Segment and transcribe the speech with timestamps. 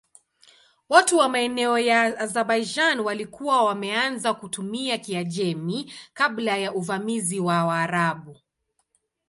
[0.89, 8.37] Watu wa maeneo ya Azerbaijan walikuwa wameanza kutumia Kiajemi kabla ya uvamizi wa Waarabu.